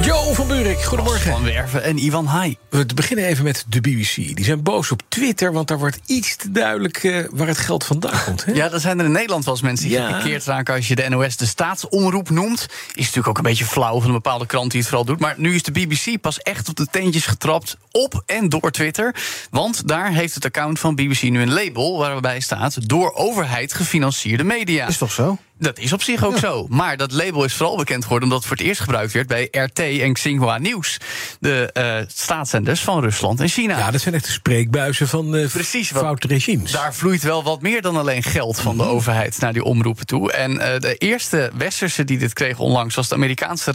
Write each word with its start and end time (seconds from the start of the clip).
Joe 0.00 0.34
van 0.34 0.46
Buurik, 0.46 0.82
goedemorgen. 0.82 1.32
Van 1.32 1.42
Werven 1.44 1.82
en 1.82 2.04
Ivan 2.04 2.26
Hai. 2.26 2.56
We 2.70 2.86
beginnen 2.94 3.24
even 3.26 3.44
met 3.44 3.64
de 3.68 3.80
BBC. 3.80 4.14
Die 4.14 4.44
zijn 4.44 4.62
boos 4.62 4.90
op 4.90 5.02
Twitter, 5.08 5.52
want 5.52 5.68
daar 5.68 5.78
wordt 5.78 5.98
iets 6.06 6.36
te 6.36 6.50
duidelijk 6.50 6.96
eh, 7.04 7.24
waar 7.30 7.46
het 7.46 7.58
geld 7.58 7.84
vandaan 7.84 8.24
komt. 8.24 8.44
Hè? 8.44 8.52
Ja, 8.52 8.72
er 8.72 8.80
zijn 8.80 8.98
er 8.98 9.04
in 9.04 9.12
Nederland 9.12 9.44
wel 9.44 9.54
eens 9.54 9.62
mensen 9.62 9.88
die 9.88 9.96
Ja. 9.98 10.12
gekeerd 10.20 10.44
raken 10.44 10.74
als 10.74 10.88
je 10.88 10.94
de 10.94 11.08
NOS 11.08 11.36
de 11.36 11.46
staatsomroep 11.46 12.30
noemt. 12.30 12.66
Is 12.88 12.96
natuurlijk 13.04 13.28
ook 13.28 13.36
een 13.36 13.42
beetje 13.42 13.64
flauw 13.64 13.98
van 13.98 14.06
een 14.08 14.14
bepaalde 14.14 14.46
krant 14.46 14.70
die 14.70 14.80
het 14.80 14.88
vooral 14.88 15.06
doet. 15.06 15.20
Maar 15.20 15.34
nu 15.36 15.54
is 15.54 15.62
de 15.62 15.72
BBC 15.72 16.20
pas 16.20 16.38
echt 16.38 16.68
op 16.68 16.76
de 16.76 16.86
teentjes 16.90 17.26
getrapt 17.26 17.76
op 18.02 18.22
en 18.26 18.48
door 18.48 18.70
Twitter. 18.70 19.14
Want 19.50 19.88
daar 19.88 20.12
heeft 20.12 20.34
het 20.34 20.44
account 20.44 20.78
van 20.78 20.94
BBC 20.94 21.22
nu 21.22 21.42
een 21.42 21.52
label 21.52 21.98
waarbij 21.98 22.40
staat 22.40 22.88
door 22.88 23.14
overheid 23.14 23.72
gefinancierde 23.74 24.44
media. 24.44 24.86
Is 24.86 24.98
toch 24.98 25.12
zo? 25.12 25.38
Dat 25.60 25.78
is 25.78 25.92
op 25.92 26.02
zich 26.02 26.24
ook 26.24 26.38
zo. 26.38 26.66
Maar 26.68 26.96
dat 26.96 27.12
label 27.12 27.44
is 27.44 27.54
vooral 27.54 27.76
bekend 27.76 28.02
geworden 28.02 28.28
omdat 28.28 28.38
het 28.38 28.48
voor 28.48 28.56
het 28.56 28.66
eerst 28.66 28.80
gebruikt 28.80 29.12
werd 29.12 29.26
bij 29.26 29.48
RT 29.50 29.78
en 29.78 30.12
Xinhua 30.12 30.58
Nieuws. 30.58 30.98
De 31.40 31.70
eh 31.72 31.96
staatszenders 32.06 32.80
van 32.80 33.00
Rusland 33.00 33.40
en 33.40 33.48
China. 33.48 33.78
Ja, 33.78 33.90
dat 33.90 34.00
zijn 34.00 34.14
echt 34.14 34.24
de 34.24 34.30
spreekbuizen 34.30 35.08
van 35.08 35.36
eh 35.36 35.48
Precies, 35.48 35.92
regimes. 36.18 36.70
Daar 36.70 36.94
vloeit 36.94 37.22
wel 37.22 37.42
wat 37.42 37.62
meer 37.62 37.82
dan 37.82 37.96
alleen 37.96 38.22
geld 38.22 38.60
van 38.60 38.76
de 38.76 38.82
Mhm. 38.82 38.92
overheid 38.92 39.38
naar 39.40 39.52
die 39.52 39.64
omroepen 39.64 40.06
toe. 40.06 40.32
En 40.32 40.58
eh, 40.60 40.80
de 40.80 40.94
eerste 40.94 41.50
westerse 41.54 42.04
die 42.04 42.18
dit 42.18 42.32
kreeg 42.32 42.58
onlangs 42.58 42.94
was 42.94 43.08
de 43.08 43.14
Amerikaanse 43.14 43.72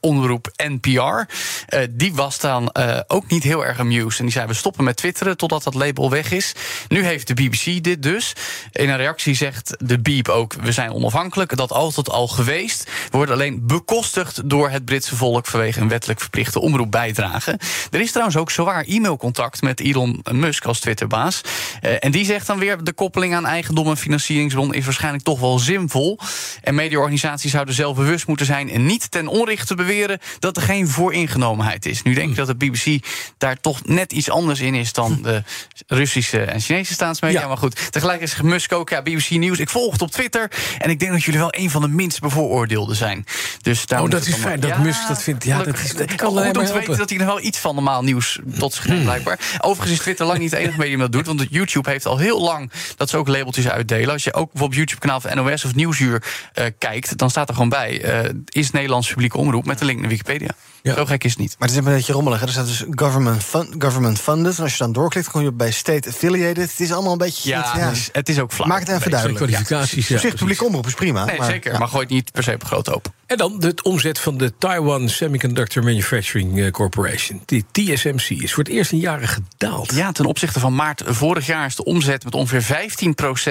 radioomroep 0.00 0.50
NPR. 0.56 1.32
Eh, 1.66 1.80
die 1.90 2.14
was 2.14 2.38
dan 2.38 2.70
eh, 2.70 3.00
ook 3.06 3.30
niet 3.30 3.42
heel 3.42 3.66
erg 3.66 3.78
amused. 3.78 4.18
En 4.18 4.24
die 4.24 4.34
zei: 4.34 4.46
we 4.46 4.54
stoppen 4.54 4.84
met 4.84 4.96
twitteren 4.96 5.36
totdat 5.36 5.62
dat 5.62 5.74
label 5.74 6.10
weg 6.10 6.30
is. 6.30 6.54
Nu 6.88 7.04
heeft 7.04 7.26
de 7.26 7.34
BBC 7.34 7.82
dit 7.82 8.02
dus. 8.02 8.32
In 8.72 8.88
een 8.88 8.96
reactie 8.96 9.34
zegt 9.34 9.76
de 9.78 9.98
Beep 9.98 10.28
ook: 10.28 10.52
we 10.52 10.72
zijn 10.72 10.92
onafhankelijk. 10.92 11.56
Dat 11.56 11.72
altijd 11.72 12.10
al 12.10 12.28
geweest. 12.28 12.84
We 12.84 13.16
worden 13.16 13.34
alleen 13.34 13.66
bekostigd 13.66 14.48
door 14.48 14.70
het 14.70 14.84
Britse 14.84 15.16
volk 15.16 15.46
vanwege 15.46 15.80
een 15.80 15.88
wettelijk 15.88 16.20
verplichte 16.20 16.60
omroepbijdrage. 16.60 17.58
Er 17.90 18.00
is 18.00 18.10
trouwens 18.10 18.36
ook 18.36 18.50
zowaar 18.50 18.84
e-mailcontact 18.86 19.62
met 19.62 19.80
Elon 19.80 20.24
Musk 20.30 20.64
als 20.64 20.80
Twitterbaas. 20.80 21.40
Eh, 21.80 21.92
en 21.98 22.10
die 22.10 22.24
zegt 22.24 22.46
dan 22.46 22.58
weer: 22.58 22.84
de 22.84 22.92
koppeling 22.92 23.34
aan 23.34 23.46
eigendom 23.46 23.88
en 23.88 23.96
financieringsbron 23.96 24.74
is 24.74 24.84
waarschijnlijk 24.84 25.24
toch 25.24 25.40
wel 25.40 25.58
zinvol. 25.58 26.18
En 26.62 26.74
mediaorganisaties 26.74 27.50
zouden 27.50 27.74
zelf 27.74 27.96
bewust 27.96 28.26
moeten 28.26 28.46
zijn 28.46 28.70
en 28.70 28.86
niet 28.86 29.10
ten 29.10 29.26
onrechte 29.26 29.74
beweren 29.90 30.18
dat 30.38 30.56
er 30.56 30.62
geen 30.62 30.88
vooringenomenheid 30.88 31.86
is. 31.86 32.02
Nu 32.02 32.14
denk 32.14 32.30
ik 32.30 32.36
dat 32.36 32.46
de 32.46 32.54
BBC 32.54 33.06
daar 33.38 33.60
toch 33.60 33.80
net 33.84 34.12
iets 34.12 34.30
anders 34.30 34.60
in 34.60 34.74
is 34.74 34.92
dan 34.92 35.18
de 35.22 35.42
Russische 35.86 36.40
en 36.42 36.60
Chinese 36.60 36.92
staatsmedia. 36.92 37.40
Ja. 37.40 37.46
Maar 37.46 37.56
goed, 37.56 37.92
tegelijk 37.92 38.20
is 38.20 38.40
Musk 38.40 38.72
ook, 38.72 38.88
ja, 38.90 39.02
BBC 39.02 39.30
Nieuws. 39.30 39.58
Ik 39.58 39.68
volg 39.68 39.92
het 39.92 40.02
op 40.02 40.10
Twitter 40.10 40.50
en 40.78 40.90
ik 40.90 40.98
denk 41.00 41.12
dat 41.12 41.22
jullie 41.22 41.40
wel 41.40 41.54
een 41.56 41.70
van 41.70 41.82
de 41.82 41.88
minst 41.88 42.20
bevooroordeelden 42.20 42.96
zijn. 42.96 43.24
Dus 43.62 43.86
daar 43.86 44.02
Oh, 44.02 44.10
dat 44.10 44.26
is 44.26 44.34
fijn 44.34 44.60
dat 44.60 44.78
Musk 44.78 45.08
dat 45.08 45.22
vindt. 45.22 45.44
Ja, 45.44 45.62
dat 45.62 45.78
is- 45.78 45.94
dat 45.94 46.14
kan 46.14 46.28
Goed 46.28 46.56
om 46.56 46.64
te 46.64 46.72
weten 46.72 46.96
dat 46.96 47.08
hij 47.08 47.18
nog 47.18 47.26
wel 47.26 47.40
iets 47.40 47.58
van 47.58 47.74
normaal 47.74 48.02
nieuws 48.02 48.38
tot 48.58 48.74
zich 48.74 48.86
neemt, 48.86 49.02
blijkbaar. 49.02 49.38
Overigens 49.60 49.98
is 49.98 50.02
Twitter 50.02 50.26
lang 50.26 50.38
niet 50.38 50.50
het 50.50 50.60
enige 50.60 50.78
medium 50.78 50.98
dat 50.98 51.12
doet. 51.12 51.26
Want 51.26 51.46
YouTube 51.50 51.90
heeft 51.90 52.06
al 52.06 52.18
heel 52.18 52.40
lang 52.40 52.70
dat 52.96 53.10
ze 53.10 53.16
ook 53.16 53.28
labeltjes 53.28 53.68
uitdelen. 53.68 54.12
Als 54.12 54.24
je 54.24 54.34
ook 54.34 54.50
bijvoorbeeld 54.50 54.78
YouTube-kanaal 54.78 55.20
van 55.20 55.36
NOS 55.36 55.64
of 55.64 55.74
Nieuwsuur 55.74 56.22
eh, 56.52 56.64
kijkt... 56.78 57.16
dan 57.18 57.30
staat 57.30 57.48
er 57.48 57.54
gewoon 57.54 57.68
bij, 57.68 58.02
eh, 58.02 58.30
is 58.46 58.70
Nederlands 58.70 59.08
publieke 59.08 59.38
omroep... 59.38 59.66
met 59.66 59.79
een 59.80 59.86
link 59.86 60.00
naar 60.00 60.08
Wikipedia. 60.08 60.48
Ja. 60.82 60.94
Zo 60.94 61.04
gek 61.04 61.24
is 61.24 61.30
het 61.30 61.40
niet. 61.40 61.56
Maar 61.58 61.68
het 61.68 61.78
is 61.78 61.84
een 61.84 61.92
beetje 61.92 62.12
rommelig. 62.12 62.40
hè. 62.40 62.46
Er 62.46 62.52
staat 62.52 62.66
dus 62.66 62.84
government, 62.90 63.44
government 63.78 64.20
funded. 64.20 64.56
En 64.56 64.62
als 64.62 64.72
je 64.72 64.78
dan 64.78 64.92
doorklikt, 64.92 65.30
kom 65.30 65.40
je 65.42 65.48
op 65.48 65.58
bij 65.58 65.70
state 65.70 66.08
affiliated. 66.08 66.70
Het 66.70 66.80
is 66.80 66.92
allemaal 66.92 67.12
een 67.12 67.18
beetje... 67.18 67.48
Ja, 67.48 67.72
ja. 67.76 67.86
Het, 67.86 67.96
is, 67.96 68.08
het 68.12 68.28
is 68.28 68.38
ook 68.38 68.52
flauw. 68.52 68.68
Maak 68.68 68.80
het 68.80 68.88
even 68.88 69.10
duidelijk. 69.10 69.44
kwalificaties. 69.44 70.04
Op 70.04 70.10
ja, 70.10 70.18
zich, 70.18 70.34
publieke 70.34 70.64
omroep 70.64 70.86
is 70.86 70.94
prima. 70.94 71.24
Nee, 71.24 71.38
maar, 71.38 71.50
zeker. 71.50 71.72
ja. 71.72 71.78
Maar 71.78 71.88
gooi 71.88 72.02
het 72.02 72.12
niet 72.12 72.32
per 72.32 72.42
se 72.42 72.54
op 72.54 72.64
groot 72.64 72.90
open. 72.90 73.12
En 73.26 73.36
dan 73.36 73.58
de 73.58 73.74
omzet 73.82 74.18
van 74.18 74.38
de 74.38 74.52
Taiwan 74.58 75.08
Semiconductor 75.08 75.84
Manufacturing 75.84 76.60
eh, 76.60 76.70
Corporation. 76.70 77.42
Die 77.44 77.64
TSMC 77.72 78.28
is 78.28 78.52
voor 78.52 78.64
het 78.64 78.72
eerst 78.72 78.92
in 78.92 78.98
jaren 78.98 79.28
gedaald. 79.28 79.94
Ja, 79.94 80.12
ten 80.12 80.24
opzichte 80.24 80.60
van 80.60 80.74
maart 80.74 81.02
vorig 81.06 81.46
jaar 81.46 81.66
is 81.66 81.76
de 81.76 81.84
omzet 81.84 82.24
met 82.24 82.34
ongeveer 82.34 82.88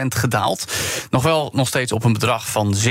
15% 0.03 0.05
gedaald. 0.07 0.73
Nog 1.09 1.23
wel 1.23 1.49
nog 1.53 1.67
steeds 1.67 1.91
op 1.91 2.03
een 2.03 2.13
bedrag 2.13 2.49
van 2.49 2.75
16,7 2.75 2.89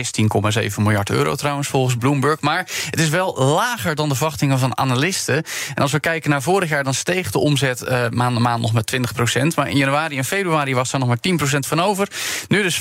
miljard 0.77 1.11
euro 1.11 1.35
trouwens, 1.35 1.69
volgens 1.69 1.97
Bloomberg. 1.97 2.41
Maar 2.41 2.67
het 2.91 3.01
is 3.01 3.09
wel 3.09 3.37
lager 3.39 3.95
dan 3.95 4.09
de 4.09 4.15
verwachtingen 4.29 4.59
van 4.59 4.79
analisten. 4.79 5.37
En 5.75 5.83
als 5.83 5.93
we 5.93 6.01
kijken 6.01 6.31
naar 6.31 6.43
vorig 6.43 6.69
jaar, 6.69 6.85
dan 6.85 6.95
steeg 6.95 7.31
de 7.31 7.39
omzet 7.39 7.83
eh, 7.83 8.09
maand 8.11 8.37
aan 8.37 8.43
maand 8.43 8.63
nog 8.63 8.73
met 8.73 8.97
20%. 8.97 9.55
Maar 9.57 9.69
in 9.69 9.77
januari 9.77 10.17
en 10.17 10.25
februari 10.25 10.75
was 10.75 10.93
er 10.93 10.99
nog 10.99 11.09
maar 11.09 11.19
10% 11.57 11.59
van 11.59 11.81
over. 11.81 12.09
Nu 12.49 12.63
dus 12.63 12.81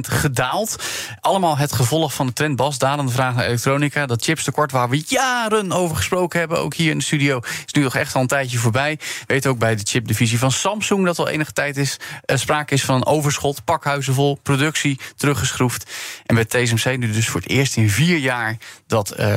gedaald. 0.00 0.76
Allemaal 1.20 1.58
het 1.58 1.72
gevolg 1.72 2.14
van 2.14 2.26
de 2.26 2.32
trend 2.32 2.56
Bas, 2.56 2.78
dalende 2.78 3.12
vraag 3.12 3.34
naar 3.34 3.44
elektronica. 3.44 4.06
Dat 4.06 4.24
chipstekort 4.24 4.72
waar 4.72 4.88
we 4.88 5.02
jaren 5.06 5.72
over 5.72 5.96
gesproken 5.96 6.38
hebben, 6.38 6.58
ook 6.58 6.74
hier 6.74 6.90
in 6.90 6.98
de 6.98 7.04
studio, 7.04 7.40
is 7.66 7.72
nu 7.72 7.82
nog 7.82 7.94
echt 7.94 8.14
al 8.14 8.20
een 8.20 8.26
tijdje 8.26 8.58
voorbij. 8.58 8.98
Weet 9.26 9.46
ook 9.46 9.58
bij 9.58 9.76
de 9.76 9.82
chipdivisie 9.84 10.38
van 10.38 10.52
Samsung 10.52 11.04
dat 11.04 11.18
al 11.18 11.28
enige 11.28 11.52
tijd 11.52 11.76
is, 11.76 11.96
eh, 12.24 12.36
sprake 12.36 12.74
is 12.74 12.84
van 12.84 12.94
een 12.94 13.06
overschot. 13.06 13.64
Pakhuizen 13.64 14.14
vol, 14.14 14.38
productie 14.42 15.00
teruggeschroefd. 15.16 15.90
En 16.26 16.34
bij 16.34 16.44
TSMC 16.44 16.96
nu 16.96 17.12
dus 17.12 17.28
voor 17.28 17.40
het 17.40 17.50
eerst 17.50 17.76
in 17.76 17.90
vier 17.90 18.18
jaar 18.18 18.56
dat 18.86 19.10
eh, 19.10 19.36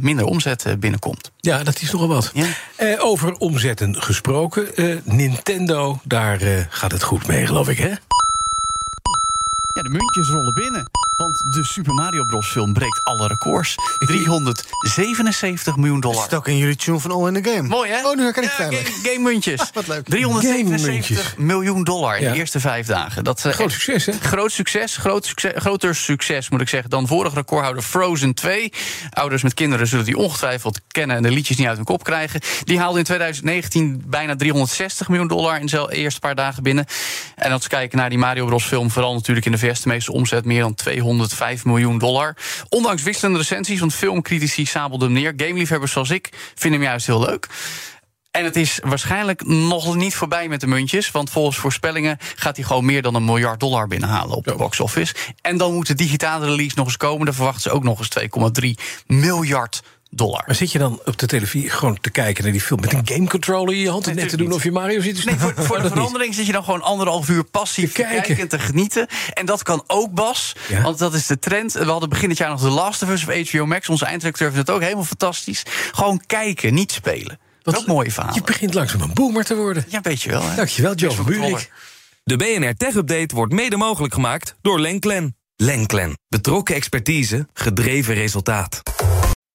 minder 0.00 0.24
omzet 0.26 0.69
binnenkomt. 0.78 1.30
Ja, 1.40 1.62
dat 1.62 1.80
is 1.80 1.90
nogal 1.92 2.08
wat. 2.08 2.30
Ja. 2.34 2.46
Eh, 2.76 3.04
over 3.04 3.32
omzetten 3.34 4.02
gesproken. 4.02 4.76
eh, 4.76 4.96
Nintendo, 5.04 6.00
daar 6.04 6.40
eh, 6.40 6.64
gaat 6.68 6.92
het 6.92 7.02
goed 7.02 7.26
mee, 7.26 7.46
geloof 7.46 7.68
ik, 7.68 7.78
hè? 7.78 7.88
Ja, 9.74 9.82
de 9.82 9.88
muntjes 9.88 10.28
rollen 10.28 10.54
binnen. 10.54 10.90
Want 11.20 11.38
de 11.38 11.64
Super 11.64 11.94
Mario 11.94 12.24
Bros. 12.24 12.46
film 12.50 12.72
breekt 12.72 13.00
alle 13.04 13.26
records. 13.26 13.74
377 13.98 15.76
miljoen 15.76 16.00
dollar. 16.00 16.22
het 16.22 16.34
ook 16.34 16.48
in 16.48 16.56
jullie 16.56 16.76
tune 16.76 16.98
van 16.98 17.10
All 17.10 17.26
in 17.34 17.42
the 17.42 17.50
Game? 17.50 17.68
Mooi, 17.68 17.90
hè? 17.90 18.06
Oh, 18.08 18.16
nu 18.16 18.22
herken 18.22 18.42
ik 18.42 18.50
het 18.56 18.72
ja, 18.72 18.76
game, 18.78 18.90
game 19.02 19.18
muntjes. 19.18 19.60
Wat 19.74 19.86
leuk. 19.86 20.04
377 20.08 20.84
Game-muntjes. 20.86 21.34
miljoen 21.36 21.84
dollar 21.84 22.16
in 22.16 22.22
Ja. 22.24 22.32
de 22.32 22.38
eerste 22.38 22.60
vijf 22.60 22.86
dagen. 22.86 23.24
Dat, 23.24 23.44
eh, 23.44 23.52
Groot 23.52 23.72
succes, 23.72 24.06
hè? 24.06 24.12
Groot 24.12 24.52
succes, 24.52 24.96
groot 24.96 25.26
succes, 25.26 25.52
groter 25.56 25.94
succes 25.94 26.48
moet 26.48 26.60
ik 26.60 26.68
zeggen 26.68 26.90
dan 26.90 27.06
vorig 27.06 27.34
recordhouder 27.34 27.82
Frozen 27.82 28.34
2. 28.34 28.72
Ouders 29.10 29.42
met 29.42 29.54
kinderen 29.54 29.86
zullen 29.86 30.04
die 30.04 30.16
ongetwijfeld 30.16 30.80
kennen 30.88 31.16
en 31.16 31.22
de 31.22 31.30
liedjes 31.30 31.56
niet 31.56 31.66
uit 31.66 31.76
hun 31.76 31.84
kop 31.84 32.04
krijgen. 32.04 32.40
Die 32.64 32.78
haalde 32.78 32.98
in 32.98 33.04
2019 33.04 34.02
bijna 34.06 34.36
360 34.36 35.08
miljoen 35.08 35.28
dollar 35.28 35.60
in 35.60 35.68
zijn 35.68 35.88
eerste 35.88 36.20
paar 36.20 36.34
dagen 36.34 36.62
binnen. 36.62 36.86
En 37.36 37.52
als 37.52 37.62
we 37.62 37.68
kijken 37.68 37.98
naar 37.98 38.08
die 38.08 38.18
Mario 38.18 38.46
Bros 38.46 38.64
film, 38.64 38.90
vooral 38.90 39.14
natuurlijk 39.14 39.46
in 39.46 39.52
de 39.52 39.58
VS 39.58 39.80
de 39.80 39.88
meeste 39.88 40.12
omzet 40.12 40.44
meer 40.44 40.60
dan 40.60 40.74
205 41.10 41.64
miljoen 41.64 41.98
dollar. 41.98 42.36
Ondanks 42.68 43.02
wisselende 43.02 43.38
recensies, 43.38 43.80
want 43.80 43.94
filmcritici 43.94 44.66
sabelden 44.66 45.12
hem 45.12 45.22
neer. 45.22 45.32
Gameliefhebbers 45.36 45.92
zoals 45.92 46.10
ik 46.10 46.28
vinden 46.54 46.80
hem 46.80 46.88
juist 46.88 47.06
heel 47.06 47.20
leuk. 47.20 47.48
En 48.30 48.44
het 48.44 48.56
is 48.56 48.80
waarschijnlijk 48.84 49.46
nog 49.46 49.94
niet 49.94 50.14
voorbij 50.14 50.48
met 50.48 50.60
de 50.60 50.66
muntjes. 50.66 51.10
Want 51.10 51.30
volgens 51.30 51.56
voorspellingen 51.56 52.18
gaat 52.36 52.56
hij 52.56 52.64
gewoon 52.64 52.84
meer 52.84 53.02
dan 53.02 53.14
een 53.14 53.24
miljard 53.24 53.60
dollar 53.60 53.86
binnenhalen 53.86 54.36
op 54.36 54.44
de 54.44 54.54
box 54.54 54.80
office. 54.80 55.14
En 55.40 55.56
dan 55.56 55.74
moet 55.74 55.86
de 55.86 55.94
digitale 55.94 56.46
release 56.46 56.76
nog 56.76 56.86
eens 56.86 56.96
komen. 56.96 57.24
Dan 57.24 57.34
verwachten 57.34 57.62
ze 57.62 57.70
ook 57.70 57.82
nog 57.82 57.98
eens 57.98 58.18
2,3 58.64 58.70
miljard 59.06 59.82
dollar. 60.10 60.42
Maar 60.46 60.54
zit 60.54 60.72
je 60.72 60.78
dan 60.78 61.00
op 61.04 61.18
de 61.18 61.26
televisie 61.26 61.70
gewoon 61.70 61.98
te 62.00 62.10
kijken 62.10 62.42
naar 62.42 62.52
die 62.52 62.60
film 62.60 62.80
met 62.80 62.92
een 62.92 63.00
gamecontroller 63.04 63.74
in 63.74 63.80
je 63.80 63.90
hand 63.90 64.06
en 64.06 64.14
net 64.14 64.28
te 64.28 64.36
doen 64.36 64.52
of 64.52 64.62
je 64.62 64.72
Mario 64.72 65.00
zit 65.00 65.20
te 65.20 65.22
Nee, 65.26 65.38
voor, 65.38 65.50
spelen? 65.50 65.66
voor 65.66 65.76
de 65.82 65.82
niet. 65.82 65.92
verandering 65.92 66.34
zit 66.34 66.46
je 66.46 66.52
dan 66.52 66.64
gewoon 66.64 66.82
anderhalf 66.82 67.28
uur 67.28 67.44
passief 67.44 67.92
Te 67.92 68.02
kijken. 68.02 68.38
en 68.38 68.48
te 68.48 68.58
genieten. 68.58 69.06
En 69.34 69.46
dat 69.46 69.62
kan 69.62 69.84
ook, 69.86 70.14
Bas. 70.14 70.52
Ja. 70.68 70.82
Want 70.82 70.98
dat 70.98 71.14
is 71.14 71.26
de 71.26 71.38
trend. 71.38 71.72
We 71.72 71.84
hadden 71.84 72.08
begin 72.08 72.28
dit 72.28 72.38
jaar 72.38 72.48
nog 72.50 72.60
The 72.60 72.68
Last 72.68 73.02
of 73.02 73.08
Us 73.10 73.26
of 73.26 73.50
HBO 73.50 73.66
Max. 73.66 73.88
Onze 73.88 74.04
eindredacteur 74.04 74.52
vindt 74.52 74.66
het 74.66 74.76
ook 74.76 74.82
helemaal 74.82 75.04
fantastisch. 75.04 75.62
Gewoon 75.92 76.22
kijken, 76.26 76.74
niet 76.74 76.92
spelen. 76.92 77.38
Dat 77.62 77.74
is 77.74 77.80
ook 77.80 77.86
mooie 77.86 78.10
verhalen. 78.10 78.36
Je 78.36 78.42
begint 78.44 78.74
langzaam 78.74 79.00
een 79.00 79.14
boomer 79.14 79.44
te 79.44 79.54
worden. 79.56 79.84
Ja, 79.88 80.00
weet 80.00 80.22
je 80.22 80.30
wel. 80.30 80.42
Hè? 80.48 80.56
Dankjewel, 80.56 80.94
Joe 80.94 81.10
van 81.12 81.24
Buurik. 81.24 81.70
De 82.24 82.36
BNR 82.36 82.74
Tech 82.76 82.94
Update 82.94 83.34
wordt 83.34 83.52
mede 83.52 83.76
mogelijk 83.76 84.14
gemaakt 84.14 84.54
door 84.62 84.80
Lenklen. 84.80 85.36
Lenklen. 85.56 86.18
Betrokken 86.28 86.74
expertise, 86.74 87.46
gedreven 87.52 88.14
resultaat. 88.14 88.82